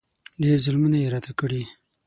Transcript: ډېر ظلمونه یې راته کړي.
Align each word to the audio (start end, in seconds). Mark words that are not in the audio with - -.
ډېر 0.43 0.57
ظلمونه 0.65 0.97
یې 1.03 1.11
راته 1.13 1.31
کړي. 1.39 1.63